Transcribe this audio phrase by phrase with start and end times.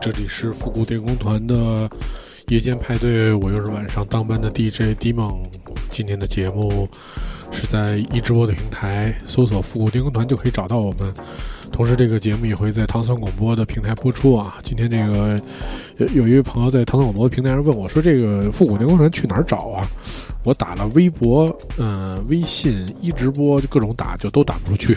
[0.00, 1.90] 这里是复古电工团的
[2.46, 5.42] 夜间派对，我又是晚上当班的 DJ 迪梦。
[5.90, 6.88] 今天的节目
[7.50, 11.12] 是在一直播的平台搜索“复古电工团”就可以找到我们。
[11.72, 14.58] 同时，这个节目也会在唐僧广播的平台播出啊。
[14.62, 15.38] 今天这个
[15.96, 19.84] 有有一位朋友在唐僧广播的平台上问我说：“这个复古电工团去哪儿找啊？”
[20.44, 24.96] 我打了微博、嗯微信一直播，就各种打，就都打不出去。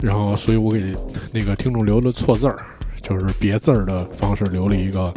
[0.00, 0.94] 然后，所以我给
[1.32, 2.56] 那个听众留了错字儿，
[3.08, 5.14] 就是别字儿的方式留了一个，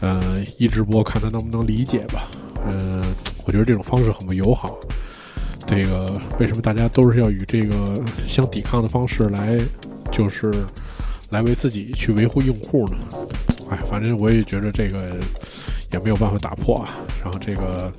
[0.00, 2.28] 呃，一直播，看他能不能理解吧。
[2.64, 3.02] 嗯，
[3.44, 4.78] 我觉得这种方式很不友好。
[5.66, 9.58] 这个为什么大家都是要以这个相抵抗的方式来，
[10.12, 10.52] 就是
[11.30, 12.96] 来为自己去维护用户呢？
[13.70, 15.16] 哎，反正我也觉得这个
[15.92, 16.96] 也没有办法打破啊。
[17.20, 17.92] 然后这个。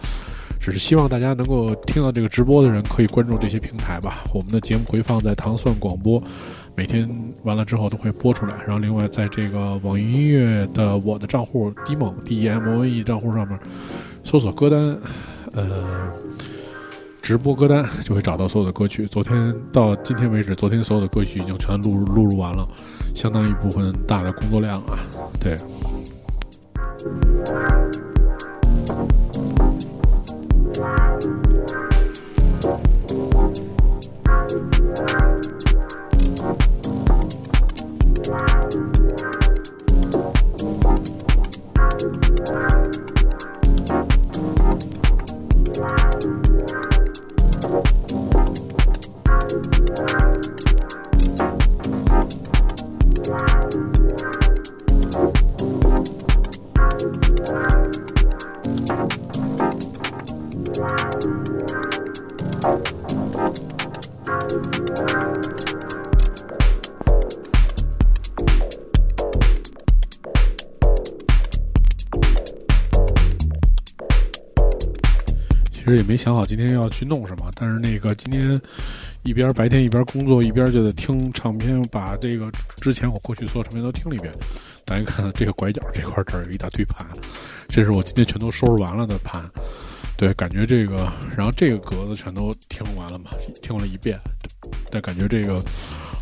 [0.62, 4.26] 只是希望大家能够听到这个直播的人可以关注这些平台吧。
[4.34, 6.22] 我们的节目回放在糖蒜广播，
[6.76, 7.10] 每天
[7.44, 8.56] 完了之后都会播出来。
[8.66, 13.60] 然后另外在这个网易音乐的我的账户 demo d e m o n e 账户上面
[14.24, 14.98] 搜索歌单，
[15.54, 16.12] 呃，
[17.22, 19.08] 直播歌单就会找到所有的歌曲。
[19.08, 22.68] 昨天到今天为止，昨天所有的歌曲已经全录录入完了，
[23.14, 24.98] 相当一部分大的工作量啊。
[25.40, 25.58] 对。
[75.90, 78.62] 其实也没想好今天要去弄什么，但是那个今天
[79.24, 82.48] 一边白天一边工作，一边就在听唱片，把这个
[82.80, 84.32] 之前我过去所有唱片都听了一遍。
[84.86, 87.04] 大家看到这个拐角这块这儿有一大堆盘，
[87.70, 89.44] 这是我今天全都收拾完了的盘。
[90.16, 94.16] 对，感觉这个，然后这个格子全都听完了嘛，听了一遍，
[94.92, 95.60] 但感觉这个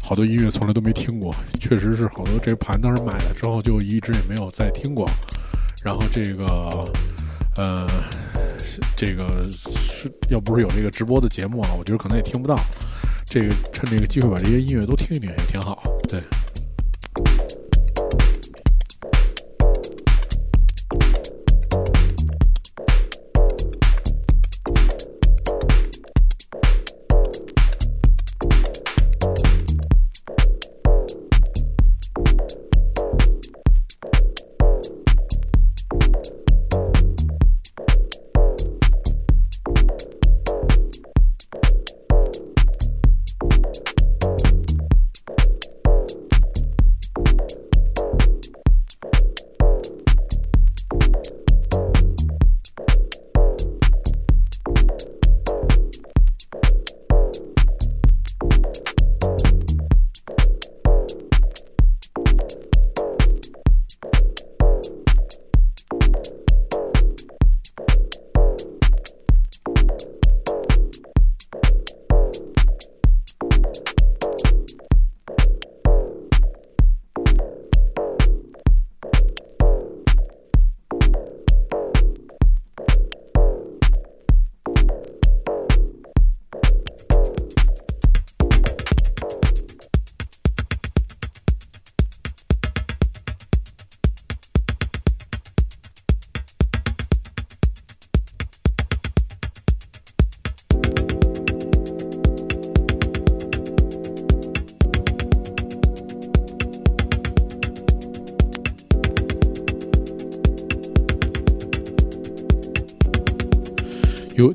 [0.01, 5.05] 好多音乐从来都没听过，确实是好多这盘当时买了之后就一直也没有再听过。
[5.83, 6.85] 然后这个，
[7.57, 7.85] 呃。
[8.95, 12.57] 这个是要不是有这个直播的节目啊，我觉得可能也听不到。
[13.25, 16.21] 这个趁这个机会把这些音乐都听一听也挺好，对。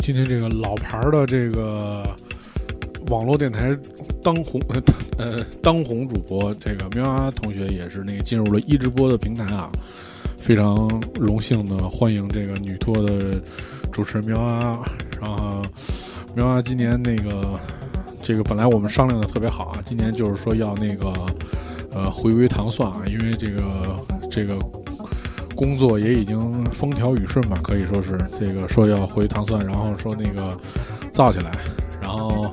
[0.03, 2.03] 今天这个老牌的这个
[3.07, 3.71] 网络电台
[4.21, 4.61] 当红
[5.17, 9.71] 呃当红主播这个喵啊同学也是那个进入了一直播的平台啊，
[10.37, 13.41] 非常荣幸的欢迎这个女托的
[13.93, 14.85] 主持人喵啊，
[15.21, 15.63] 然后
[16.35, 17.55] 喵啊今年那个
[18.25, 21.13] 这个本来我们商量的特别好啊，今年就是说要那个
[21.93, 23.97] 呃回归糖蒜啊，因为这个
[24.29, 24.59] 这个。
[25.63, 28.19] 工作也已经风调雨顺吧，可以说是。
[28.41, 30.59] 这个说要回唐蒜，然后说那个
[31.13, 31.53] 造起来，
[32.01, 32.53] 然后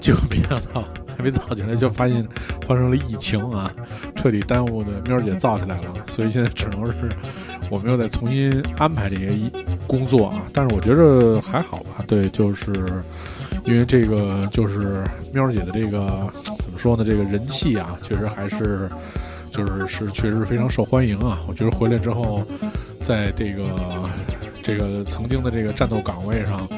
[0.00, 0.82] 结果没想到
[1.14, 2.26] 还没造起来就发现
[2.66, 3.70] 发生了疫情啊，
[4.16, 6.96] 彻底耽误的喵姐造起来了，所以现在只能是
[7.70, 9.38] 我们又得重新安排这些
[9.86, 10.40] 工作啊。
[10.54, 12.72] 但是我觉着还好吧，对，就是
[13.66, 15.04] 因为这个就是
[15.34, 16.26] 喵姐的这个
[16.62, 18.88] 怎么说呢，这个人气啊，确实还是
[19.58, 21.40] 就是是确实非常受欢迎啊。
[21.48, 22.46] 我觉得回来之后，
[23.02, 23.64] 在这个
[24.62, 26.68] 这个曾经的这个战斗岗位上。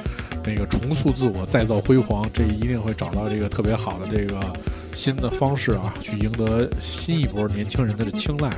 [0.42, 4.40] 那个重塑自我，再造辉煌，这一定会找到这个特别好的这个
[4.94, 8.50] 新的方式啊，去赢得新一波年轻人的青睐。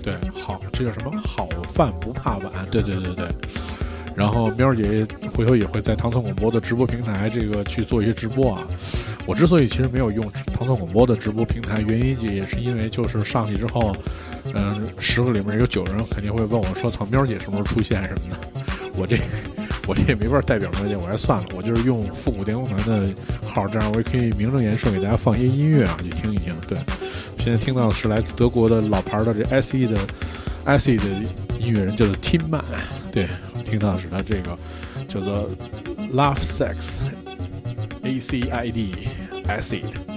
[0.00, 1.10] 对，好，这叫什么？
[1.18, 2.52] 好饭不怕晚。
[2.70, 3.28] 对对对对。
[4.14, 8.62] 然后喵姐回头也会在唐宋广播的直播平台这个去做一些直播啊。
[9.26, 13.94] 我之所以其实没有用唐宋广播的直播平台，原因也是因为就是上去之后，
[14.54, 18.36] 嗯，十个里面有九人肯定会问我说：“操，喵姐什么时候出现什么的？”
[18.96, 19.18] 我这。
[19.86, 23.12] 我这也没法代表喵姐，我还算了，我就是用复古电工团的
[23.46, 26.54] 号，这样我也可以名正言顺给大家放一些音乐啊，去听一听。
[26.66, 26.78] 对，
[27.38, 31.10] 现在听到的是来自德国的老牌的这 SE 的 SE 的
[31.60, 32.64] 音乐人，叫做 Tim Man。
[33.12, 33.28] 对，
[33.64, 34.56] 听到的是他这个
[35.08, 35.48] 叫做
[36.12, 37.00] Love Sex
[38.02, 39.08] A C I D
[39.46, 40.13] Acid。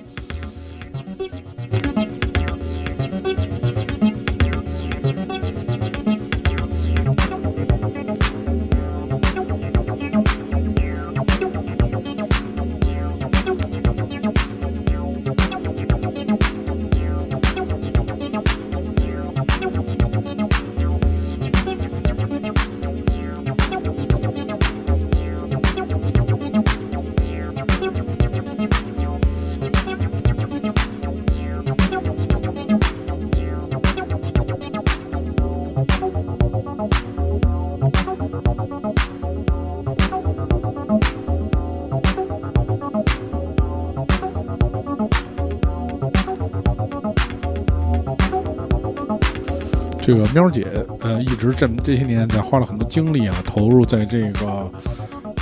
[50.07, 50.65] 这个喵姐，
[51.01, 54.71] 呃，一直这么这些年在花了很多精力啊，投入在这个，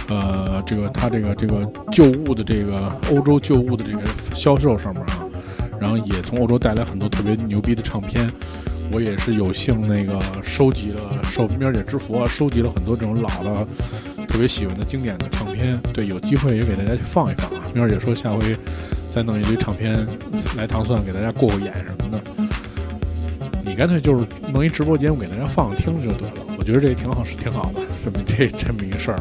[0.10, 4.02] 呃，这个她这个这个旧物的这个欧洲旧物的这个
[4.34, 5.22] 销售上面啊，
[5.80, 8.28] 然后也从欧洲带来很多特别牛逼的唱片。
[8.92, 13.68] 我也是有幸那个收集了，受喵姐之福啊，收集了很多这种老的、
[14.28, 15.80] 特别喜欢的经典的唱片。
[15.94, 17.68] 对，有机会也给大家去放一放啊。
[17.76, 18.58] 喵姐说下回
[19.12, 20.08] 再弄一堆唱片
[20.58, 22.45] 来糖蒜给大家过过眼什么的。
[23.76, 29.20] 干脆就是弄一直播节目给大家放听就得了，我觉得这挺好，是挺好的，这么这这么一个事儿。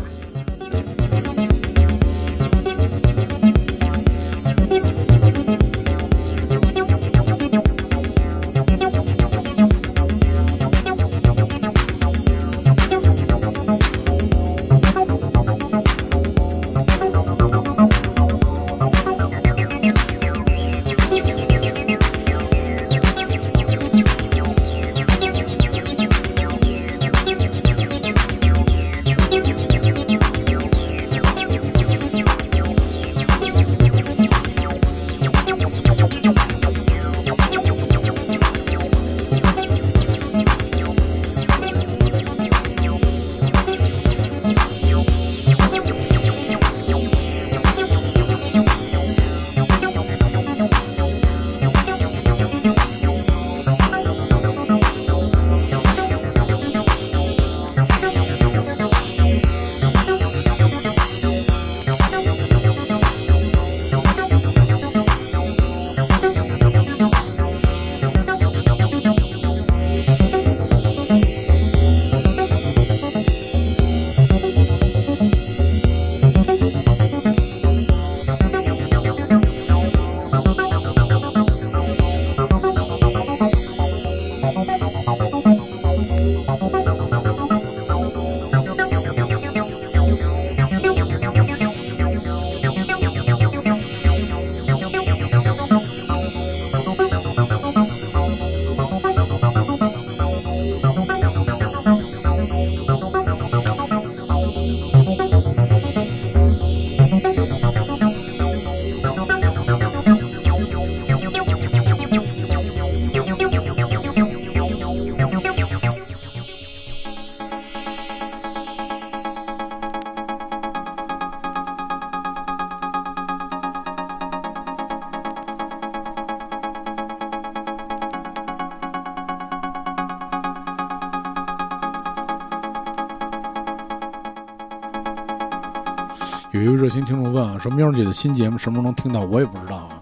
[136.85, 139.23] 热心听众问啊，说喵姐的新节目什么时候能听到？
[139.23, 139.99] 我也不知道啊。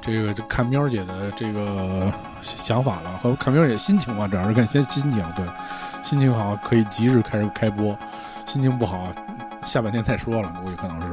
[0.00, 5.24] 这个就看喵姐的这个想法了，和看喵姐心情吧，主要是看先心情。
[5.36, 5.46] 对，
[6.02, 7.96] 心情好可以即日开始开播，
[8.46, 9.06] 心情不好
[9.62, 11.00] 下半天再说了，估计可能。
[11.02, 11.07] 是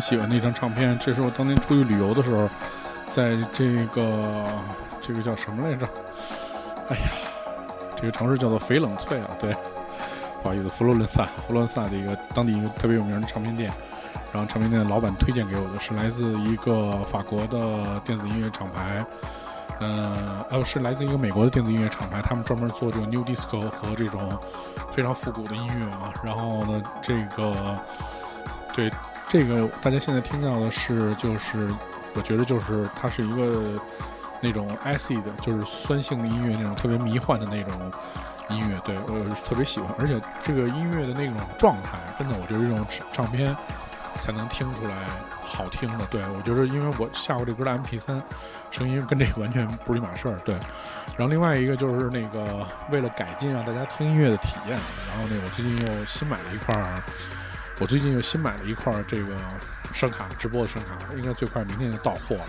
[0.00, 0.98] 喜欢那张唱片。
[0.98, 2.48] 这是我当年出去旅游的时候，
[3.06, 4.46] 在这个
[5.00, 5.86] 这个叫什么来着？
[6.88, 7.02] 哎呀，
[7.96, 9.30] 这个城市叫做翡冷翠啊。
[9.38, 9.52] 对，
[10.42, 13.72] 不好意思，佛罗伦萨，佛罗伦萨的一个当地一个特别有名的唱片店。
[14.32, 19.04] 然后唱片店的老板推荐给我的是来自一个法国的电子音乐厂牌，
[19.80, 24.38] 呃，呃，是来自一个美国的电子音乐厂牌，他们专门做这个 New Disco 和这种
[24.92, 26.12] 非常复古的音乐啊。
[26.22, 27.76] 然后呢，这个。
[28.72, 28.88] 对，
[29.30, 31.72] 这个大家现在听到的是，就是
[32.14, 33.80] 我觉得就是它是一个
[34.40, 37.92] 那种 acid，就是酸性的音乐，那种特别迷幻的那种
[38.48, 38.76] 音乐。
[38.84, 43.56] 对我特别喜欢，而且这个音乐的那种状态，真的，我觉得这种唱片
[44.18, 45.06] 才能听出来
[45.40, 46.04] 好听的。
[46.06, 48.20] 对我觉得，因为我下过这歌的 MP 三，
[48.72, 50.40] 声音跟这个完全不是一码事儿。
[50.44, 50.56] 对，
[51.16, 54.76] 然后另外一个就是那个为了改进让大家听音乐的体验，
[55.08, 57.00] 然后那我最近又新买了一块儿。
[57.80, 59.36] 我最近又新买了一块这个
[59.92, 62.48] 声卡，直播的声卡，应该最快明天就到货了。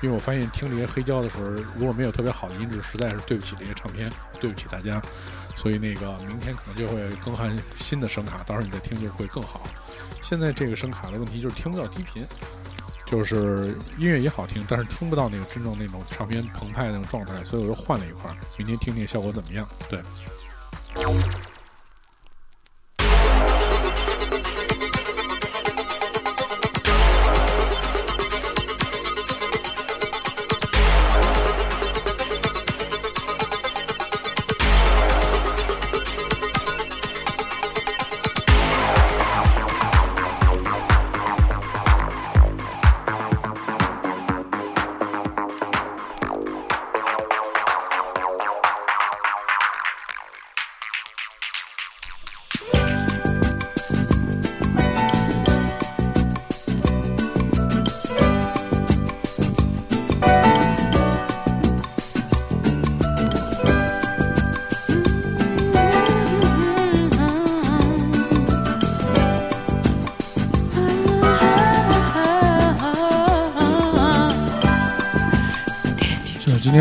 [0.00, 1.44] 因为我发现听这些黑胶的时候，
[1.76, 4.08] 如果没有特别好的音质，实在是对不起这些唱片，
[4.38, 5.02] 对不起大家。
[5.56, 9.66] 所以那个明天可能就会更换新的声卡，到时候你再听就会更好。
[10.22, 12.24] 现在这个声卡的问题就是听不到低频，
[13.06, 19.66] 就是音乐也好听，但是听不到那个真正那种唱片澎湃那种状态，所以我又换了一块，明天听听效果怎么样？
[19.88, 20.00] 对。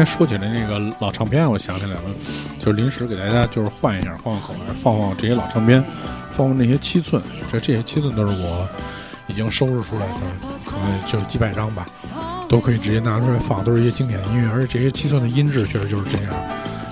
[0.08, 2.02] 说起来那个老唱片，我想起来了，
[2.58, 5.84] 就是临时给大家就是换一下，换换口味，放放这些老唱片，
[6.32, 7.22] 放放那些七寸。
[7.52, 8.68] 这这些七寸都是我
[9.28, 10.22] 已经收拾出来的，
[10.66, 11.86] 可能就几百张吧，
[12.50, 14.50] 都可以直接拿出来放，都是一些经典的音乐。
[14.50, 16.34] 而且这些七寸的音质确实就是这样，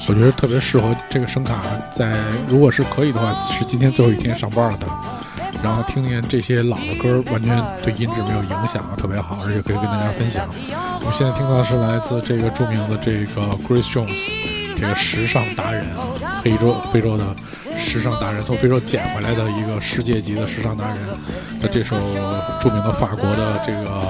[0.08, 1.56] 我觉得特别适合这个声卡，
[1.92, 2.16] 在
[2.48, 4.88] 如果是可以的话，是今天最后一天上班了的，
[5.64, 10.48] 然后听见这些老的歌，完全对音质没有影响，特别好，而且可以跟大家分享。
[11.18, 14.34] 现在听到的是来自这个著名的这个 Grace Jones，
[14.76, 16.12] 这个时尚达人啊，
[16.44, 17.34] 非洲非洲的
[17.78, 20.98] 时尚达人，从非洲捡回来的一个世界级的时尚达人
[21.62, 21.96] 的这首
[22.60, 24.02] 著名的法国的这个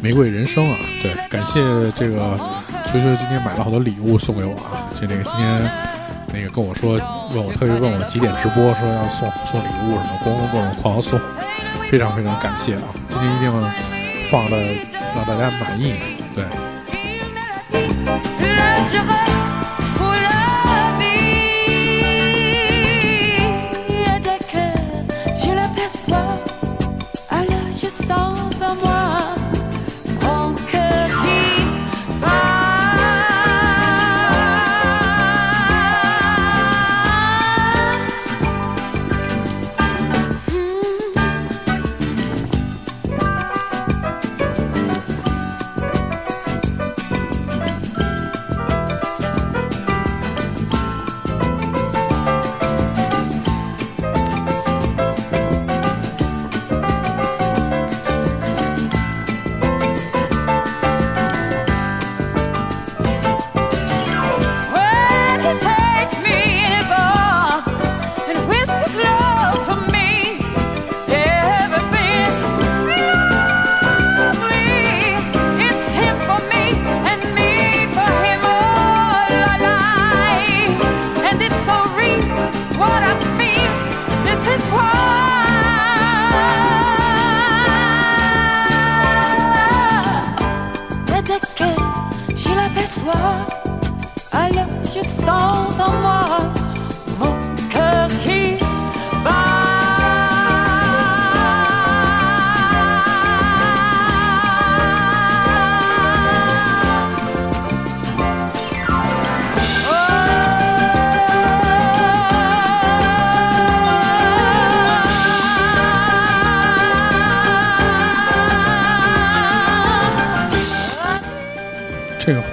[0.00, 1.60] 玫瑰人生啊，对，感谢
[1.94, 2.40] 这个。
[2.86, 4.88] 秋秋今天买了好多礼物送给我啊！
[4.98, 5.70] 就那个今天
[6.32, 6.92] 那个跟我说，
[7.34, 11.20] 问我特别问我几点直播，说要送送礼物什么，咣咣咣哐送，
[11.90, 12.82] 非常非常感谢啊！
[13.10, 13.52] 今天一定
[14.30, 14.56] 放的
[15.16, 15.96] 让大家满意，
[16.36, 16.76] 对。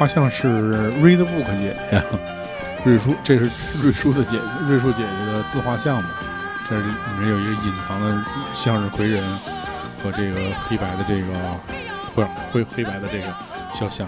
[0.04, 2.04] 画像是 Read Book 姐姐，
[2.84, 3.50] 瑞叔，这是
[3.82, 6.10] 瑞叔的姐姐，瑞叔姐姐的自画像嘛？
[6.70, 6.86] 这里
[7.18, 8.22] 面有一个隐藏的
[8.54, 9.24] 向日葵人
[10.04, 11.34] 和这个黑白的这个
[12.14, 13.34] 灰灰黑白的这个
[13.74, 14.06] 肖像。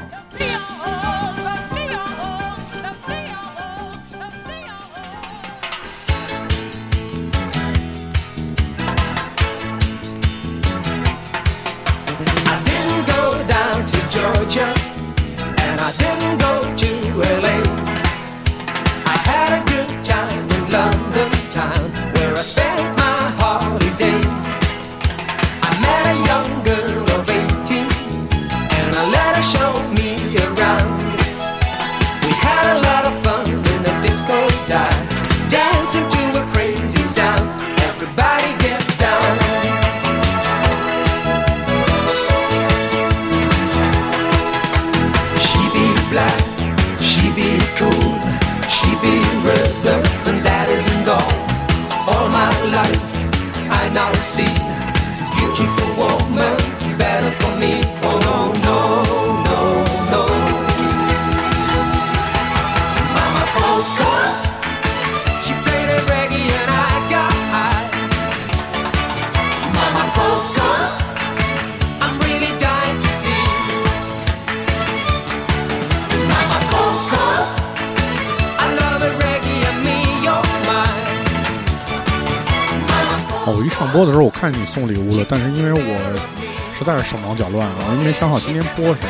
[88.25, 89.09] 刚，好今天播什么。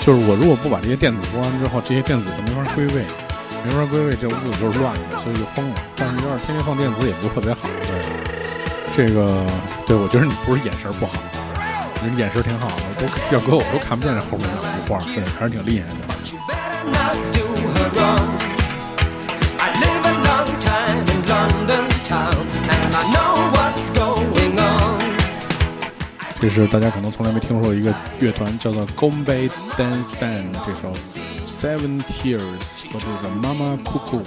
[0.00, 3.04] 就是我如果不把这些电子播完之后，这些电子就没法归位，
[3.64, 5.76] 没法归位，这屋子就是乱的，所以就疯了。
[5.94, 7.68] 但是有点天天放电子也不是特别好。
[7.86, 8.02] 对，
[8.96, 9.46] 这个
[9.86, 11.12] 对我觉得你不是眼神不好，
[12.02, 15.94] 你眼神挺好的，都要搁我都看不见这后面的幅画，对，还是挺厉害的。
[26.41, 30.51] 这是大家可能从来没听说一个乐团，叫做 Gombe Dance Band。
[30.65, 30.93] 这首
[31.45, 34.21] Seven Tears 和这个 Mama Coco，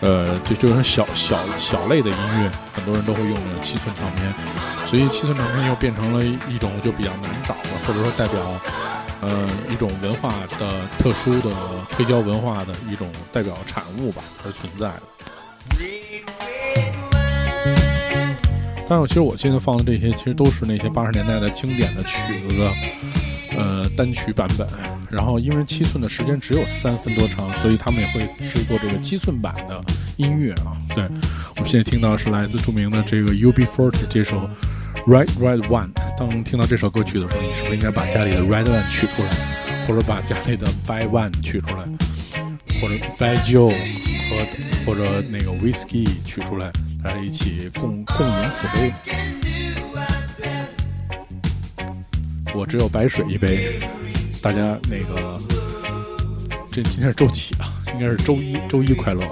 [0.01, 4.33] 呃就就是小小小类的音乐，很多人都会用这个七寸唱片。
[4.87, 8.41] 所以七寸唱片又变成了一种就比较难找的，或者说代表
[9.21, 11.51] 呃一种文化的特殊的
[11.97, 15.03] 黑胶文化的一种代表产物吧而存在的。
[18.89, 22.73] 但是，其实我现在放的这些，其实都是那些八十年代的经典的曲子的，
[23.57, 24.67] 呃，单曲版本。
[25.09, 29.81] 然后，因为七寸的时间只有三分多长，所以他们也会制作这个七寸版的
[30.17, 30.77] 音乐啊。
[30.93, 31.05] 对，
[31.55, 34.37] 我们现在听到是来自著名的这个 UB40 这首
[35.07, 35.93] 《Red Red One》。
[36.19, 39.29] 当听到这首歌曲的时候，你是不是应该把家里的 Red One 取出来，
[39.87, 41.87] 或者把家里的 By One 取出来，
[42.81, 44.47] 或者 By Joe 和
[44.87, 46.71] 或者那个 Whiskey 取出来？
[47.03, 48.93] 大家一起共共饮此杯。
[52.53, 53.81] 我只有白水一杯。
[54.43, 55.39] 大家那个，
[56.73, 57.73] 这今天是周几啊？
[57.95, 59.23] 应该是周一，周一快乐。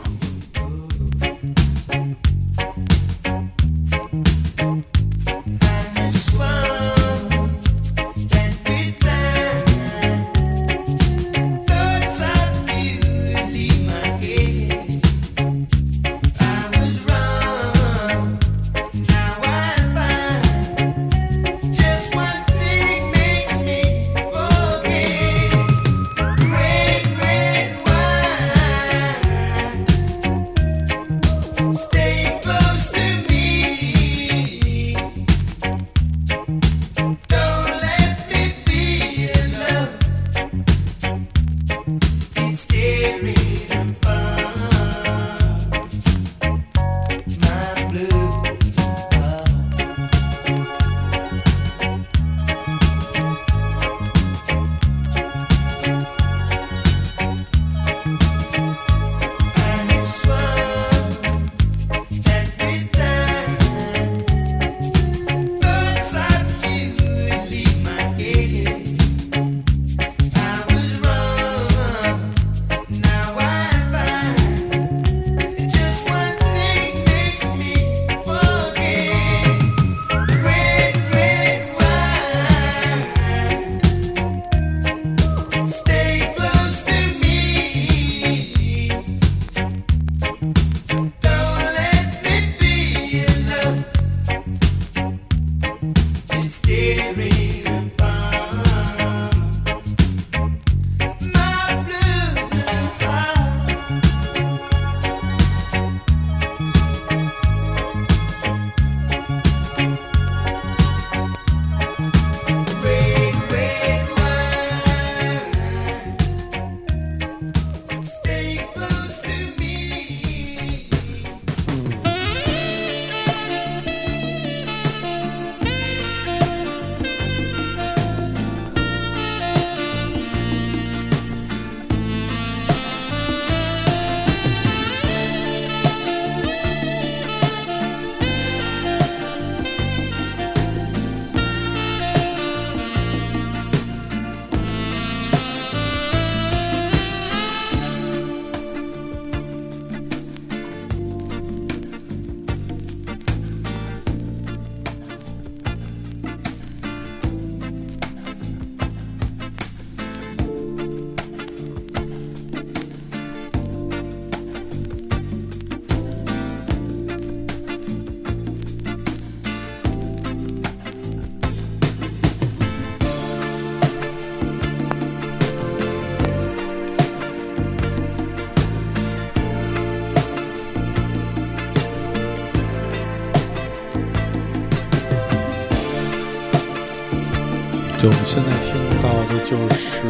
[189.28, 190.02] 的就是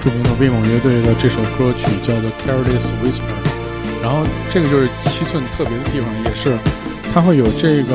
[0.00, 3.20] 著名的威猛乐队的这首歌曲，叫做《Careless Whisper》。
[4.02, 6.58] 然后这个就是七寸特别的地方，也是
[7.12, 7.94] 它会有这个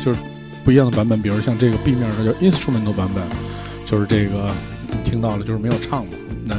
[0.00, 0.20] 就是
[0.64, 3.24] 不一样的版本，比如像这个 B 面的叫 instrumental 版本，
[3.84, 4.52] 就是这个
[4.88, 6.12] 你听到了，就是没有唱嘛。
[6.44, 6.54] 那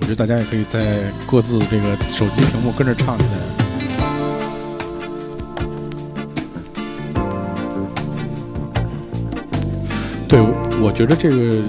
[0.00, 3.61] 我觉得大家也可以在各自这个手机屏幕跟着唱起来。
[10.82, 11.62] 我觉得这个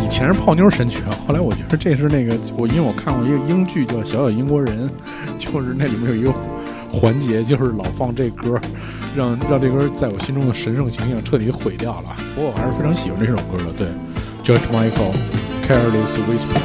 [0.00, 4.88] 以前是泡妞神曲啊，后来我觉得这是那个我，因为我看过一个英剧叫《小小英国人》，
[5.36, 6.32] 就是那里面有一个
[6.90, 8.58] 环节，就是老放这歌，
[9.16, 12.16] 让让这歌在我心中的神圣形象彻底毁掉了。
[12.34, 13.72] 不过我还是非常喜欢这首歌的。
[13.76, 13.88] 对
[14.44, 15.12] ，George Michael，
[15.68, 16.60] 《Careless Whisper》。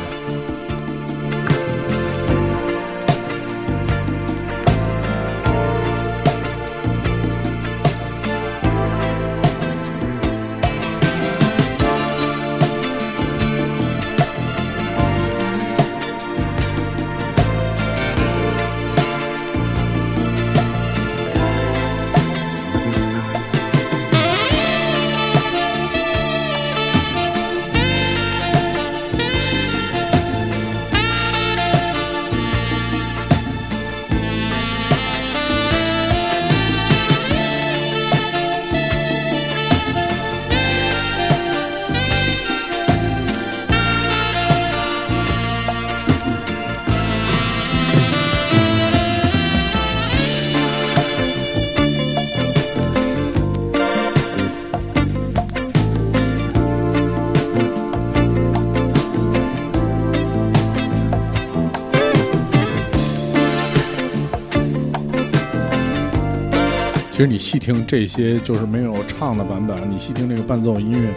[67.21, 71.13] 其实你细听这些就是没有唱的版本，你细听这个伴奏音乐，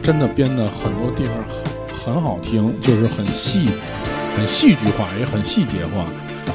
[0.00, 1.34] 真的编的很多地方
[1.98, 3.68] 很很好听，就是很细、
[4.36, 6.06] 很戏剧化，也很细节化。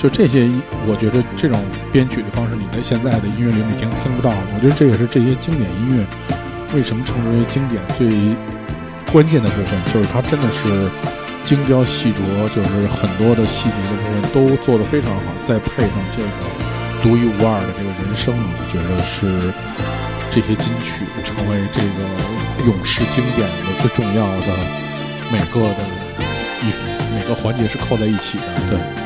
[0.02, 0.50] 就这些，
[0.88, 1.60] 我觉得这种
[1.92, 4.30] 编曲的方式，你在现在的音乐里面听听不到。
[4.32, 6.06] 我觉得这也是这些经典音乐
[6.74, 8.34] 为什么称之为经典最
[9.12, 10.90] 关键的部分，就是它真的是
[11.44, 16.55] 精雕细琢，就是很多的细节的部分都做得非常好，再配上这个。
[17.06, 19.54] 独一无二的这个人生，我觉得是
[20.32, 24.48] 这些金曲成为这个勇士经典的最重要的
[25.32, 25.86] 每个的
[26.64, 26.74] 一
[27.14, 29.05] 每个环节是扣在一起的，对。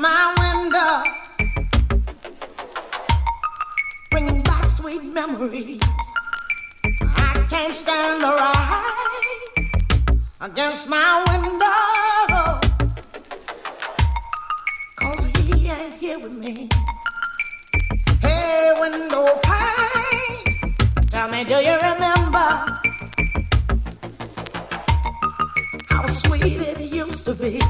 [0.00, 1.02] my window,
[4.10, 5.82] bringing back sweet memories.
[7.02, 9.66] I can't stand the ride
[10.40, 12.60] against my window,
[14.96, 16.70] cause he ain't here with me.
[18.22, 20.74] Hey, window pane,
[21.10, 22.48] tell me, do you remember
[25.90, 27.60] how sweet it used to be?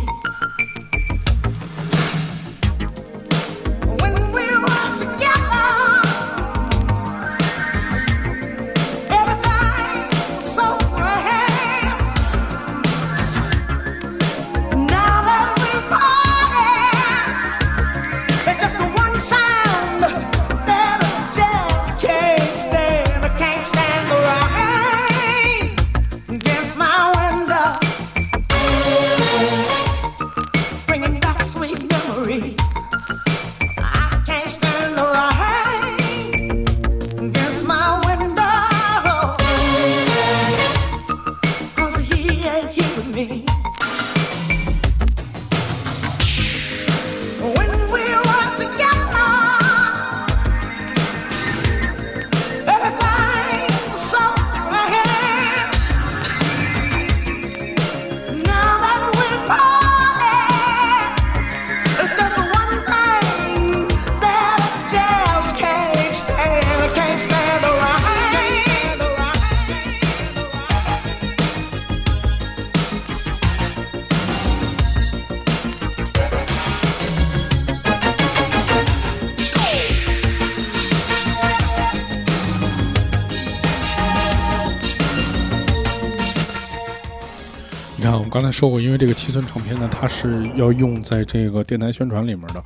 [88.51, 92.63] 说过，因为这个七寸唱片呢，它是要用在这个电台宣传里面的，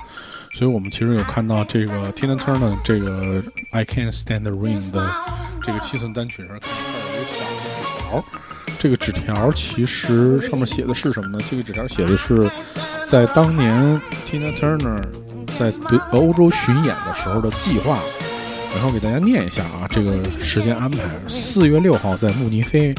[0.55, 5.11] 所以我们其实有看到这个 Tina Turner 这个 I Can't Stand the Rain 的
[5.63, 8.25] 这个七寸单曲上，看到有一个小的纸条。
[8.79, 11.39] 这个纸条其实上面写的是什么呢？
[11.51, 12.51] 这个纸条写的是
[13.07, 15.03] 在当年 Tina Turner
[15.59, 17.99] 在德欧洲巡演的时候的计划。
[18.75, 22.93] 然后给大家念一下啊，这个时间安排：四月六号在慕尼黑，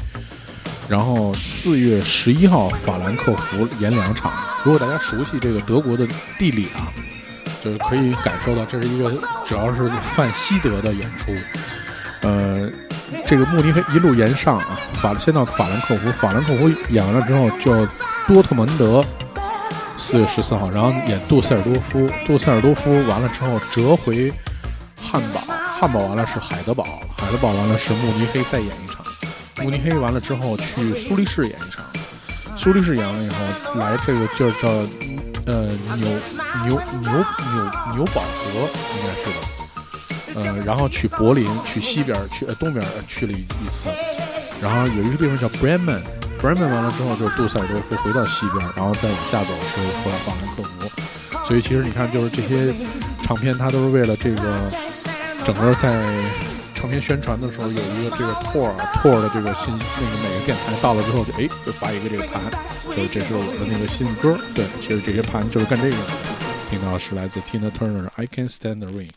[0.87, 4.31] 然后四月十一号法兰克福演两场。
[4.63, 6.93] 如果大家熟悉这个德国的地理啊，
[7.63, 9.09] 就是可以感受到这是一个
[9.45, 11.31] 主要是泛西德的演出。
[12.21, 12.69] 呃，
[13.27, 17.85] 这个慕尼黑一路沿上啊，法先到法兰克福，法兰克福演完了之后就
[18.27, 19.03] 多特蒙德，
[19.97, 24.33] 四月十四号，然后演杜塞尔多夫，杜塞尔多夫完了之后折回
[24.99, 25.41] 汉堡。
[25.77, 26.83] 汉堡完了是海德堡，
[27.15, 29.04] 海德堡完了是慕尼黑再演一场，
[29.63, 31.85] 慕尼黑完了之后去苏黎世演一场，
[32.57, 34.69] 苏黎世演完了以后来这个地儿叫
[35.51, 36.07] 呃纽
[36.65, 43.87] 纽纽纽纽堡河应该是的，呃然后去柏林去西边去呃东边去了一一次，
[44.61, 52.73] 然后有一个地方叫 Bremen，Bremen 完了之后就是杜塞尔多夫回到西边，然后再往下走是回法兰克福，所以其实你看就是这些
[53.23, 54.71] 唱片它都是为了这个。
[55.43, 55.93] 整个在
[56.85, 58.71] 唱片宣传的时候，有一个这个 tour
[59.01, 62.39] tour 的这个信息，那个每个电台到了之后就哎就发一个这个盘，
[62.95, 64.37] 就是这是我的那个新歌。
[64.53, 66.03] 对，其实这些盘就是干这个的。
[66.69, 69.09] 听到是来自 Tina Turner I Can Stand the Rain。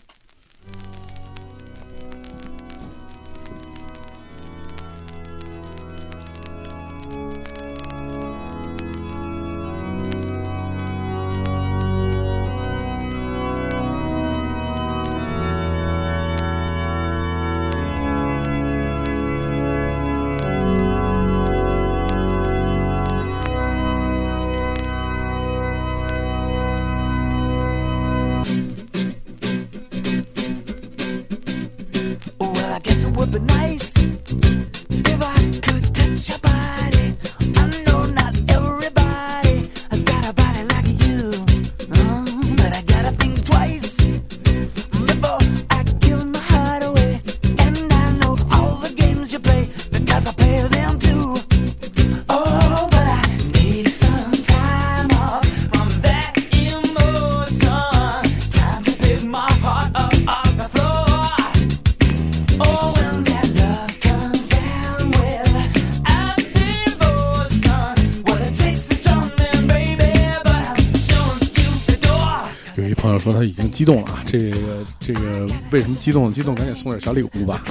[73.78, 74.24] 激动了啊！
[74.26, 76.32] 这个这个为什么激动？
[76.32, 77.64] 激动赶紧送点小礼物吧！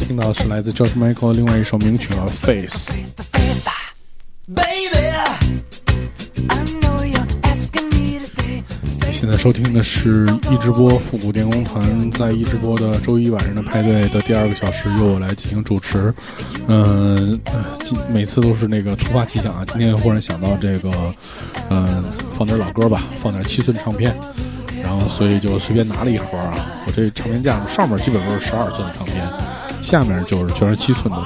[0.00, 2.90] 听到是来自 George Michael 另外一首名曲《Face》。
[9.10, 16.14] 现在收听的是一直播复古电工团在一直播的周一晚上的派对的第二个小时，由我来进行主持。
[16.66, 17.40] 嗯，
[17.82, 20.90] 今每次都是那个突发奇想啊，今天忽然想到这个，
[21.70, 22.04] 嗯，
[22.36, 24.14] 放点老歌吧，放点七寸唱片，
[24.88, 26.54] 然后所以就随便拿了一盒啊。
[26.86, 29.28] 我这唱片架上面基本都是十二寸的唱片，
[29.82, 31.22] 下面就是全是七寸的，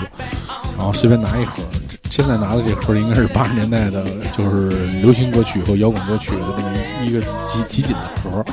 [0.76, 1.62] 然后随便拿一盒。
[2.10, 4.04] 现在拿的这盒应该是八十年代的，
[4.36, 8.44] 就是流行歌曲和摇滚歌曲的这么一个集集锦的盒，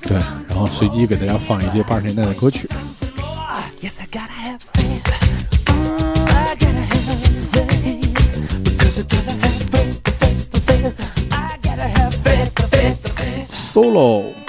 [0.00, 0.16] 对，
[0.48, 2.66] 然后随机给大家放一些八十年代的歌曲。
[13.50, 14.45] Solo。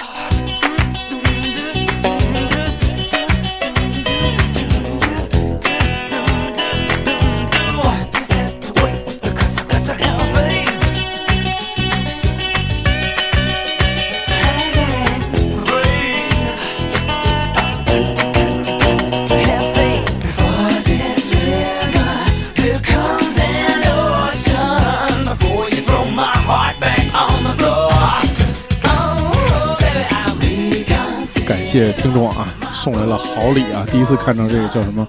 [31.68, 33.86] 谢谢听众啊，送来了好礼啊！
[33.92, 35.06] 第一次看到这个叫什么，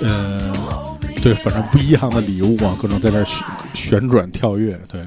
[0.00, 0.50] 呃，
[1.22, 5.04] 对，反正不一样的礼物啊，各种在这旋旋转跳跃，对。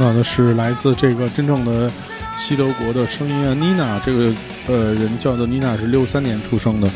[0.00, 1.90] 听到的是来自这个真正的
[2.38, 4.32] 西德国的声音啊，妮娜这个
[4.66, 6.90] 呃人叫做妮娜，是六三年出生的，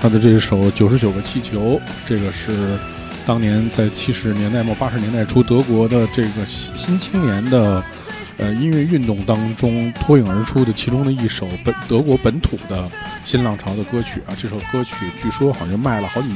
[0.00, 1.60] 她的这首《九十九个气球》，
[2.06, 2.78] 这个是
[3.26, 7.82] 当年在七十年代末八十年代初德国的这个新新青年的
[8.36, 12.88] 呃音乐运动当中脱颖而出的其中的一首本德国本土的
[13.24, 16.28] 新浪潮的歌曲啊，这首歌曲据说好像卖了好几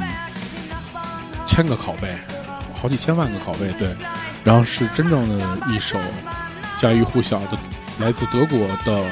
[1.47, 2.09] 千个拷贝，
[2.75, 3.95] 好几千万个拷贝，对。
[4.49, 5.99] 然后是真正的一首
[6.79, 7.59] 家喻户晓的
[8.01, 9.05] 来自德国的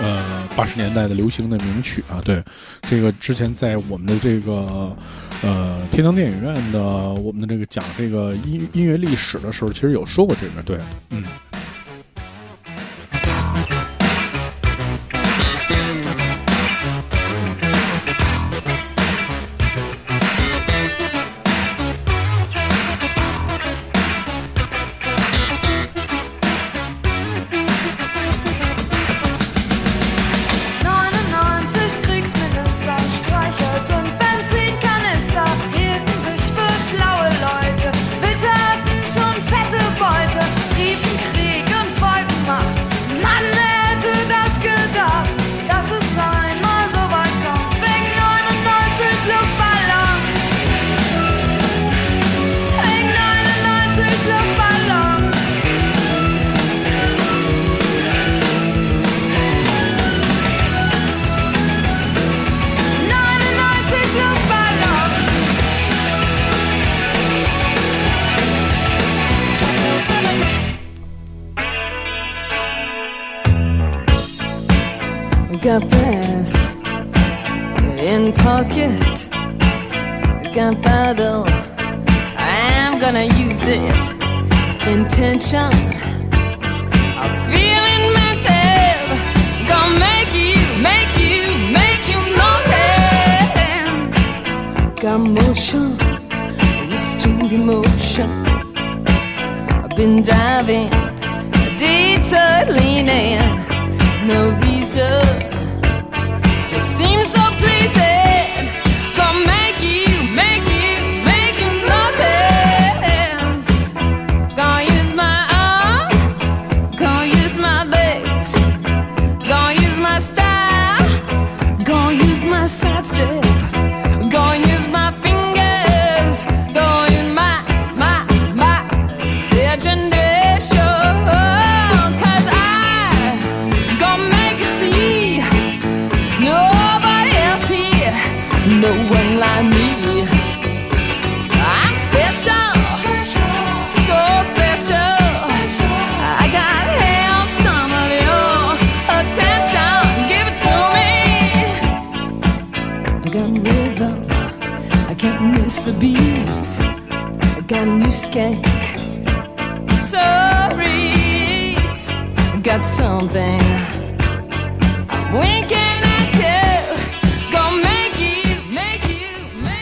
[0.00, 2.40] 呃八十年代的流行的名曲啊，对，
[2.82, 4.96] 这个之前在我们的这个
[5.42, 10.78] 呃天堂电影院的我们的这个讲这个音音乐历史的时候，其实有说过这个，对，
[11.10, 11.24] 嗯。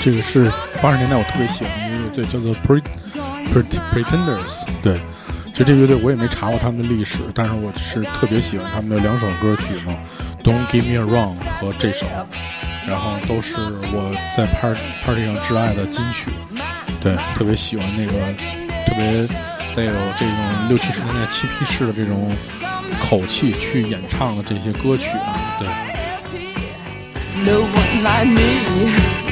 [0.06, 0.48] 这个是
[0.80, 2.80] 八十年代我特别喜欢的一个乐队，叫做 Pre
[3.52, 4.64] Pre Pretenders。
[4.80, 5.00] 对，
[5.52, 9.92] 其实这个乐队我也没查过他们的历史，但是我是特别喜欢他们的两首歌曲嘛，
[10.44, 12.06] 《Don't Give Me a Wrong》和这首，
[12.86, 16.30] 然后都是我在 party party 上挚爱的金曲。
[17.00, 18.32] 对，特别喜欢那个
[18.86, 19.26] 特别
[19.74, 22.30] 带有这种六七十年代嬉皮士的这种
[23.02, 25.66] 口气去演唱的这些歌曲啊，对。
[27.44, 29.25] No one like me.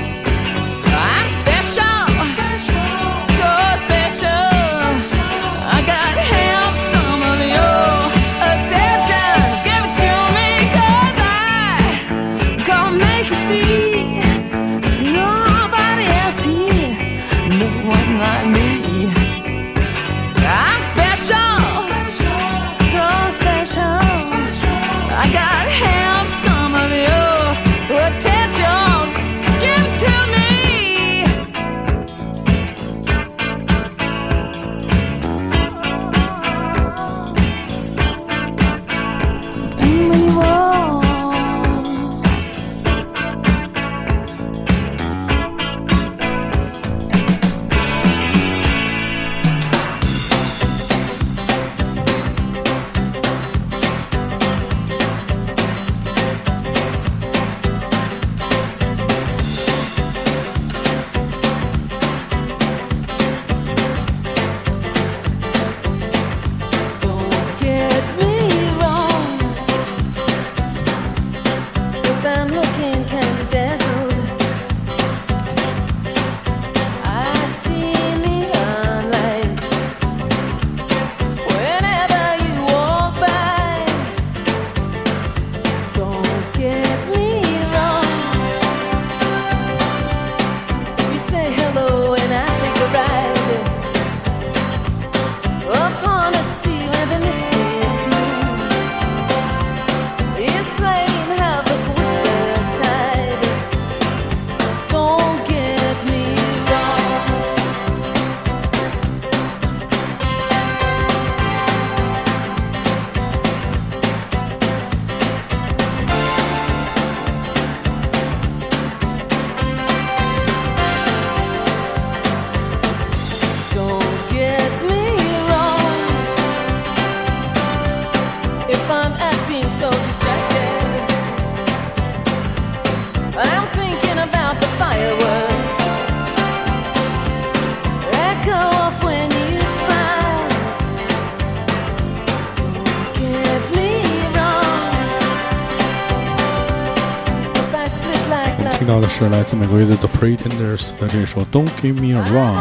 [149.24, 152.56] 是来自美国乐队 The Pretenders 的这首《Don't Give Me a Run》，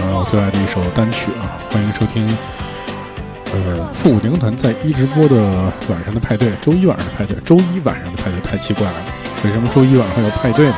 [0.00, 1.60] 呃，我最爱的一首单曲啊！
[1.70, 2.26] 欢迎收听，
[3.52, 5.36] 呃，复古灵团在一直播的
[5.90, 8.94] 晚上的派对，周一晚上的派对，周一晚上的派对太奇怪了，
[9.44, 10.74] 为什么周一晚上会有派对呢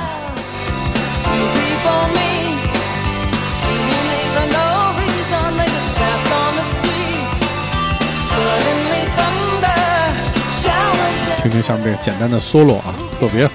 [11.40, 13.48] 听听下面这个简单的 solo 啊，特别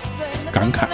[0.54, 0.88] 感慨。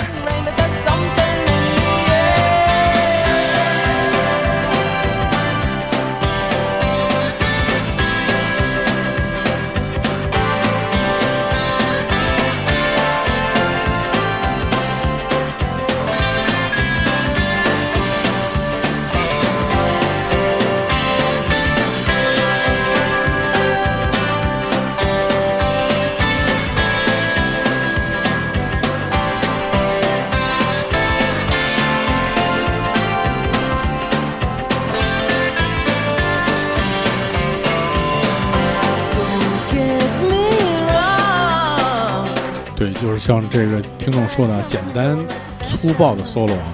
[43.30, 45.16] 像这个听众说的，简单
[45.64, 46.74] 粗暴的 solo 啊，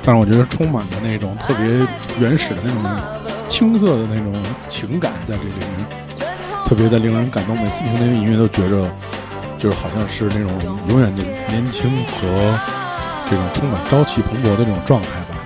[0.00, 1.66] 但是我觉得充满着那种特别
[2.20, 2.84] 原始的那种
[3.48, 4.32] 青涩的那种
[4.68, 5.86] 情感在这里面，
[6.64, 7.60] 特别的令人感动。
[7.60, 8.88] 每次听那个音乐都觉着，
[9.58, 10.52] 就是好像是那种
[10.88, 12.56] 永远的年轻和
[13.28, 15.37] 这种充满朝气蓬勃的这种状态吧。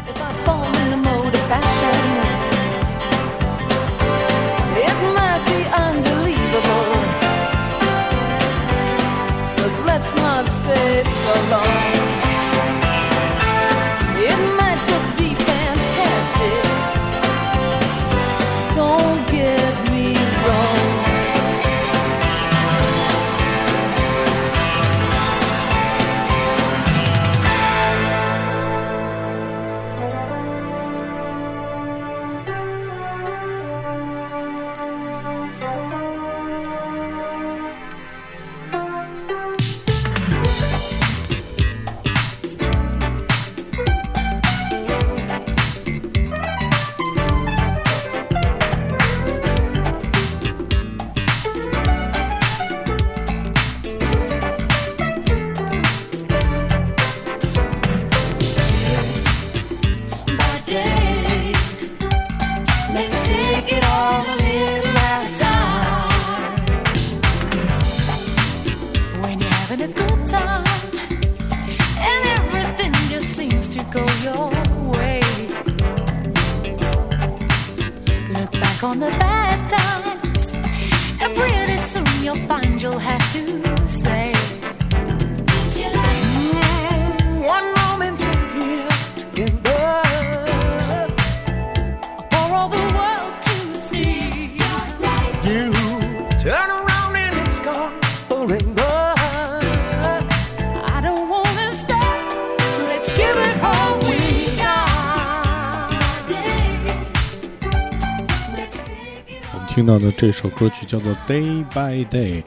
[110.23, 112.43] 这首歌曲叫做《Day by Day》，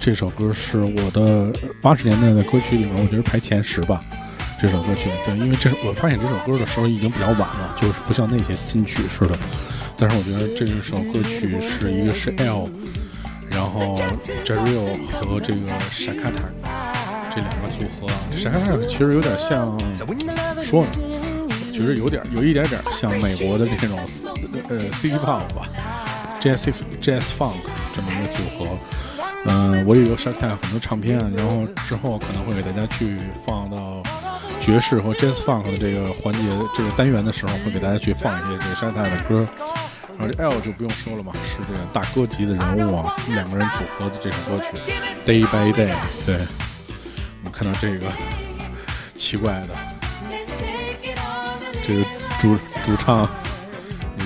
[0.00, 1.52] 这首歌是我的
[1.82, 4.02] 八十年代的歌曲里面，我觉得排前十吧。
[4.58, 9.38] 这首歌曲，对，因为这我发现这首歌的时候已经比较晚了，就是不像那些金曲似的。
[9.98, 12.66] 但是我觉得这首歌曲是一个是 L，
[13.50, 14.00] 然后
[14.42, 15.60] Jerry 和这个
[15.90, 16.48] Shakata
[17.28, 20.14] 这两个组合啊，Shakata 其实有点像怎么
[20.62, 20.90] 说呢？
[20.96, 23.98] 我觉得有点有一点点像美国的这种
[24.70, 25.68] 呃 City Pop 吧。
[26.40, 27.56] Jazz Jazz Funk
[27.94, 28.66] 这么一个组合。
[29.46, 34.02] 嗯、我也有 Shark Tank 很多唱片，然后之后可能会给大家去放到
[34.60, 36.40] 爵士和 Jazz Funk 的这个环节、
[36.74, 39.48] 这个单元的时候，会给大家去放一些这个 Shark Tank 的歌。
[40.18, 44.76] 然后这 L 就不用说了嘛，是这个大哥级的人物啊，两个人组合的这首歌曲
[45.26, 45.88] 《Day by Day》。
[46.26, 48.06] 对，我们看到这个
[49.14, 49.68] 奇怪的
[51.82, 52.04] 这个
[52.38, 53.26] 主主唱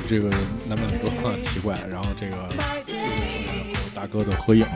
[0.06, 0.28] 这个
[0.68, 1.08] 男本哥
[1.42, 2.36] 奇怪，然后这个
[3.94, 4.66] 大哥的合影。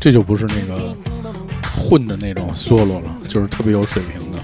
[0.00, 0.96] 这就不是那个
[1.76, 4.38] 混的那种 solo 了，就是特别有水平的。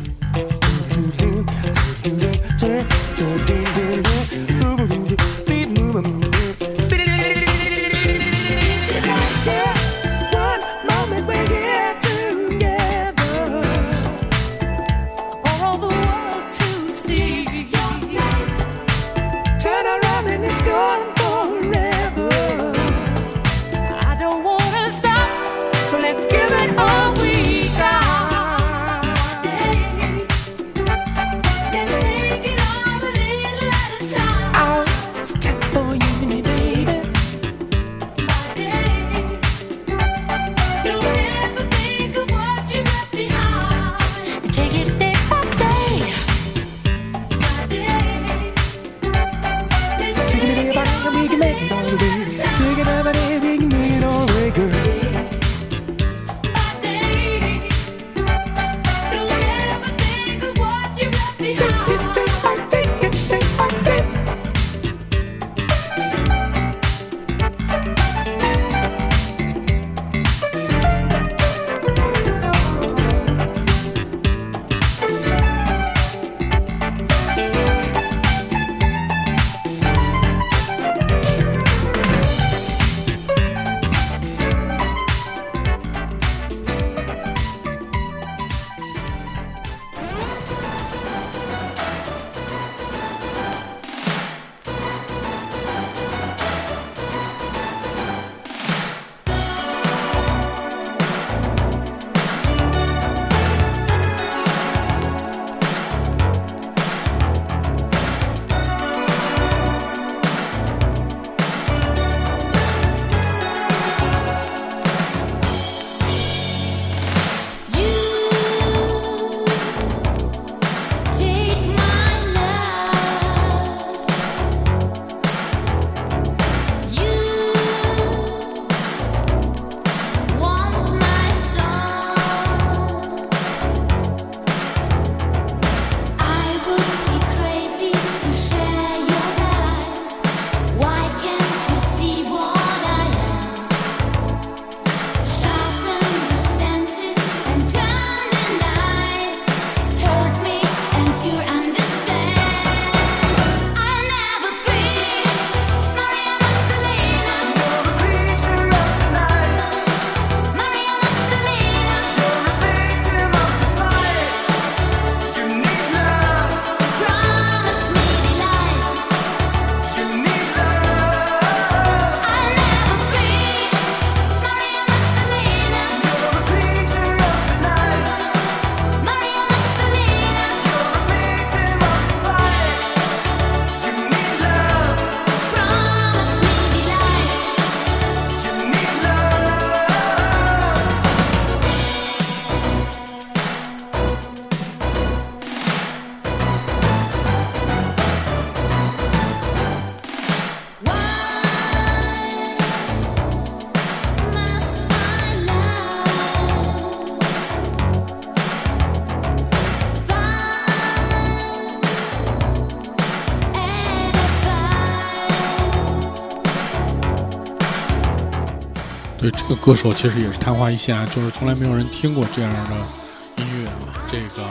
[219.64, 223.72] 歌手其实也是昙花一现啊，就是从来没有人听过这样的音乐啊。
[224.06, 224.44] 这个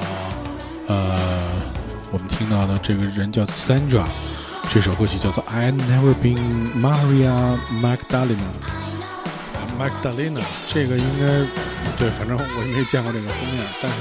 [0.87, 1.51] 呃，
[2.11, 4.05] 我们听到的这个人叫 Sandra，
[4.71, 8.49] 这首歌曲叫做《I Never Been Maria Magdalena》。
[9.77, 11.45] Magdalena，这个应该
[11.99, 13.97] 对，反正我也没见过这个封面，但是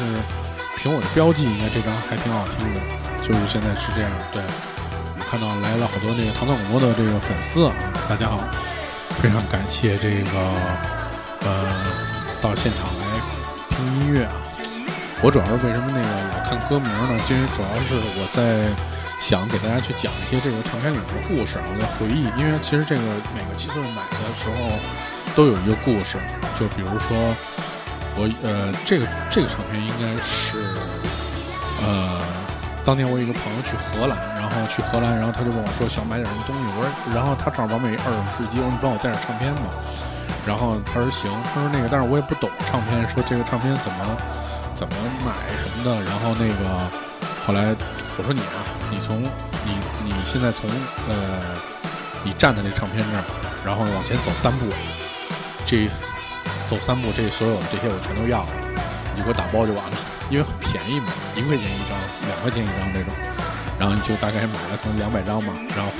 [0.78, 2.80] 凭我的标记，应该这张还挺好听的。
[3.22, 7.72] 就是现在是这样，对我看到来了好多那个唐唐广播的这个粉丝啊，
[8.08, 8.40] 大家好，
[9.22, 10.32] 非常感谢这个
[11.42, 11.86] 呃
[12.40, 13.06] 到现场来
[13.68, 14.34] 听音乐啊。
[15.22, 17.20] 我主要是为什么那个老看歌名呢？
[17.30, 18.66] 因为主要是我在
[19.20, 23.02] 想给大家去讲一些这个唱片里面的故事啊，我在回忆，因为其实这个
[23.32, 24.76] 每个七寸买的时候
[25.36, 26.18] 都有一个故事，
[26.58, 27.16] 就比如说
[28.18, 30.58] 我呃这个这个唱片应该是
[31.80, 32.21] 呃
[32.84, 39.70] 当年我有一个朋友去荷兰，然后去荷兰，然后他就问我说想买点什么东西，我说然后他正好往美二手市集，我说你帮我带点唱片吧，
[40.44, 43.98] 然后他说行，他说那个但是我也不懂唱片，说这个唱片怎么
[44.74, 45.30] 怎么买
[45.62, 46.62] 什么的，然后那个
[47.46, 47.70] 后来
[48.18, 49.22] 我说你啊，你从
[49.62, 50.68] 你你现在从
[51.06, 51.38] 呃
[52.24, 53.24] 你站在那唱片那儿，
[53.64, 54.66] 然后往前走三步，
[55.64, 55.88] 这
[56.66, 58.50] 走三步这所有的这些我全都要了，
[59.14, 59.96] 你给我打包就完了，
[60.30, 61.98] 因为很便宜嘛，一块钱一张，
[62.28, 63.12] 两块钱一张这种，
[63.78, 65.92] 然后你就大概买了可能两百张嘛，然后